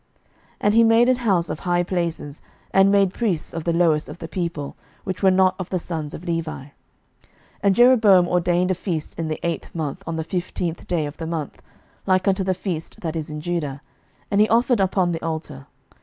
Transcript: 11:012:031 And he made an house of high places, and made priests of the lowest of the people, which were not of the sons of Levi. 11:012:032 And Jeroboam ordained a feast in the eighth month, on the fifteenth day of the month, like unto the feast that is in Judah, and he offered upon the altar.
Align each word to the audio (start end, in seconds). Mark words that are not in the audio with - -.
11:012:031 0.01 0.09
And 0.61 0.73
he 0.73 0.83
made 0.83 1.09
an 1.09 1.15
house 1.17 1.49
of 1.51 1.59
high 1.59 1.83
places, 1.83 2.41
and 2.73 2.89
made 2.89 3.13
priests 3.13 3.53
of 3.53 3.65
the 3.65 3.71
lowest 3.71 4.09
of 4.09 4.17
the 4.17 4.27
people, 4.27 4.75
which 5.03 5.21
were 5.21 5.29
not 5.29 5.53
of 5.59 5.69
the 5.69 5.77
sons 5.77 6.15
of 6.15 6.23
Levi. 6.23 6.49
11:012:032 6.61 6.71
And 7.61 7.75
Jeroboam 7.75 8.27
ordained 8.27 8.71
a 8.71 8.73
feast 8.73 9.13
in 9.19 9.27
the 9.27 9.39
eighth 9.45 9.75
month, 9.75 10.01
on 10.07 10.15
the 10.15 10.23
fifteenth 10.23 10.87
day 10.87 11.05
of 11.05 11.17
the 11.17 11.27
month, 11.27 11.61
like 12.07 12.27
unto 12.27 12.43
the 12.43 12.55
feast 12.55 13.01
that 13.01 13.15
is 13.15 13.29
in 13.29 13.41
Judah, 13.41 13.83
and 14.31 14.41
he 14.41 14.49
offered 14.49 14.79
upon 14.79 15.11
the 15.11 15.21
altar. 15.21 15.67